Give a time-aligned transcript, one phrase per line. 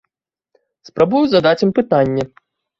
[0.89, 2.29] Спрабую задаць ім пытанне.